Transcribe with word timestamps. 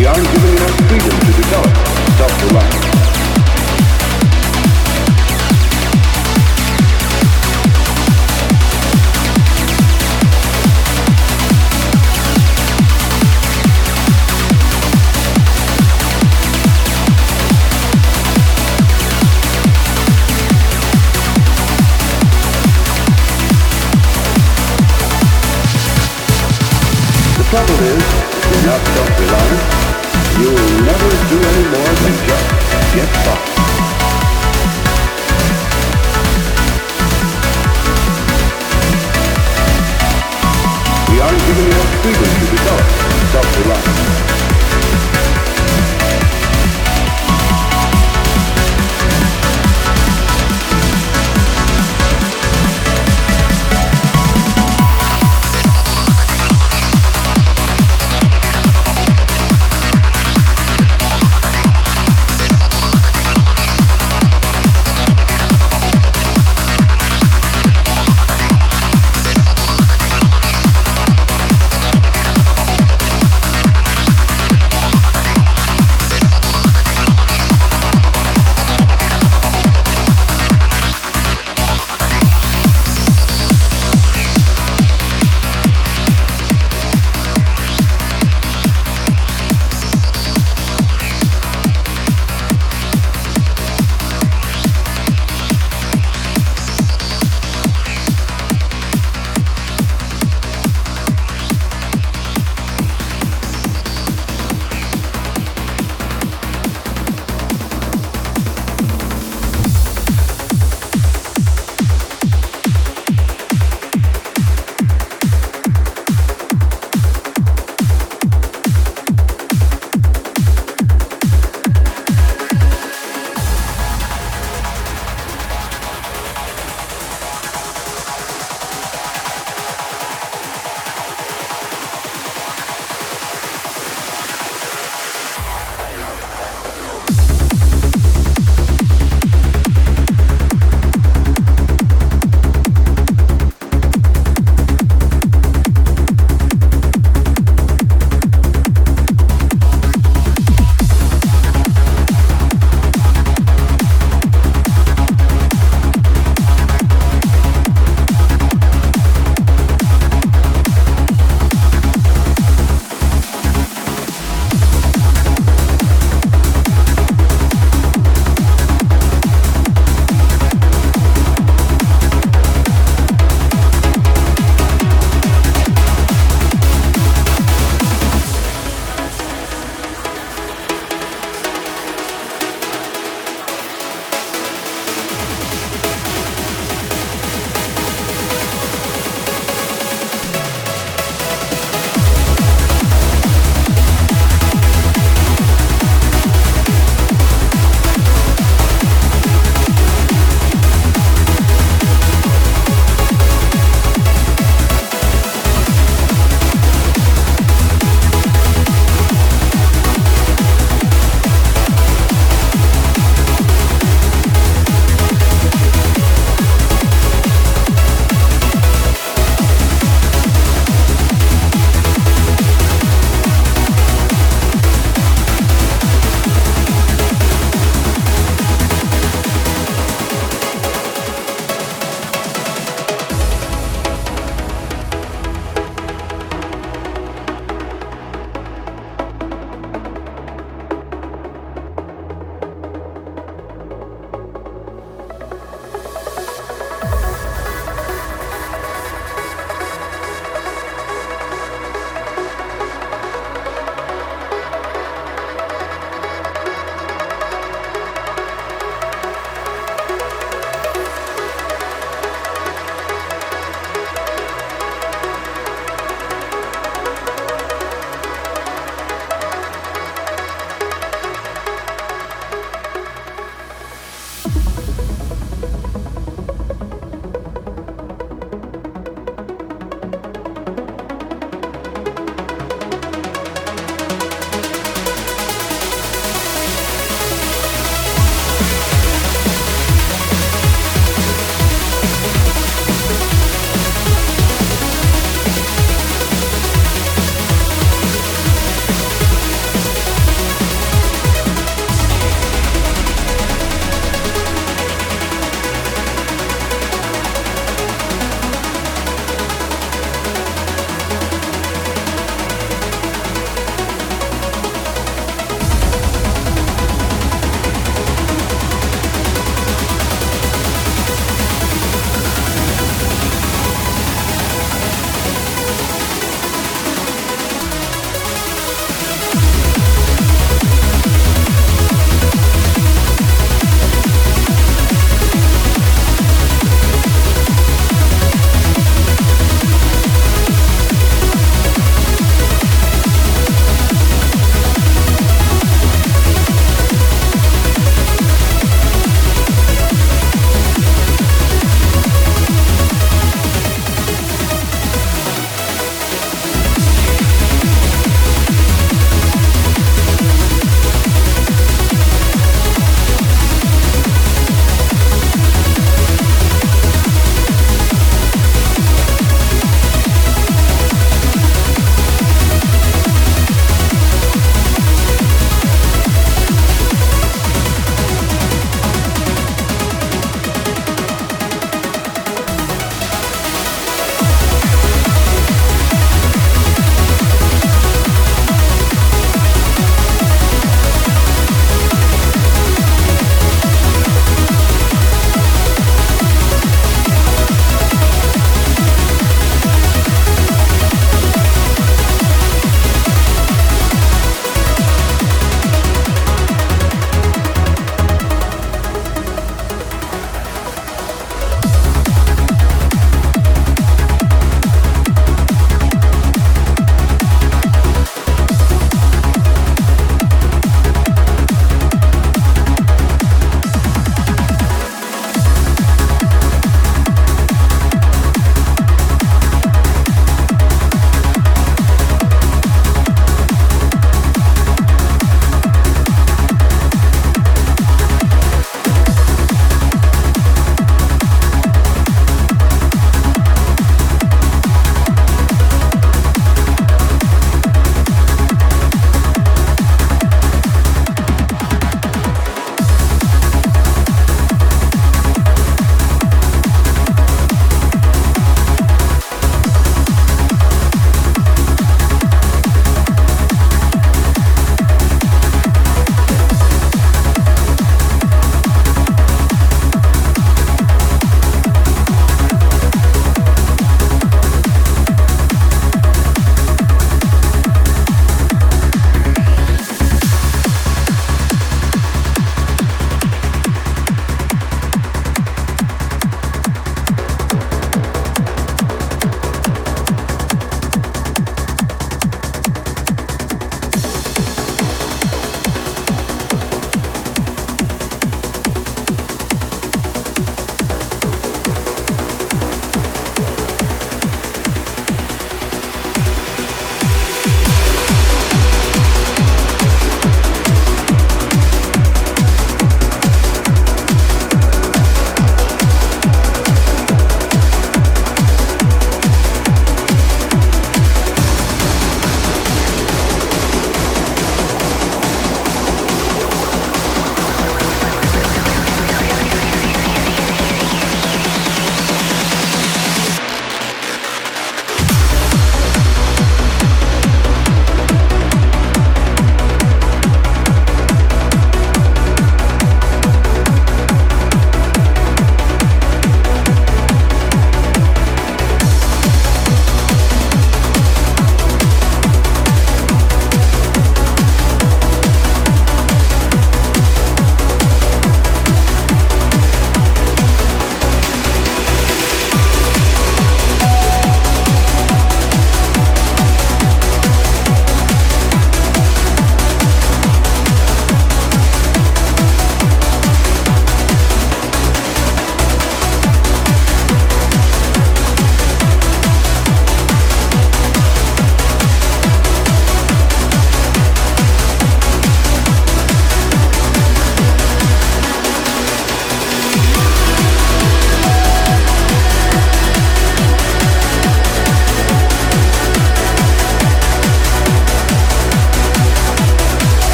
We 0.00 0.06
aren't 0.06 0.32
given 0.32 0.56
enough 0.56 0.88
freedom 0.88 1.10
to 1.10 1.26
develop 1.26 1.76
self-reliance. 2.16 2.89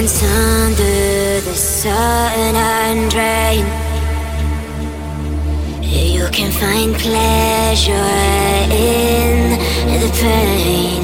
dance 0.00 0.22
under 0.22 1.40
the 1.40 1.54
sun 1.54 2.54
and 2.56 3.12
rain. 3.12 3.66
You 5.82 6.26
can 6.32 6.50
find 6.52 6.94
pleasure 6.94 7.92
in 8.72 9.58
the 10.00 10.10
pain. 10.22 11.02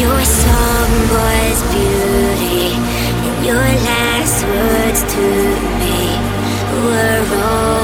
Your 0.00 0.20
song 0.24 0.90
was 1.16 1.58
beauty, 1.74 2.72
and 3.26 3.46
your 3.46 3.66
last 3.90 4.44
words 4.46 5.00
to 5.14 5.26
me 5.80 5.98
were 6.86 7.44
all. 7.44 7.75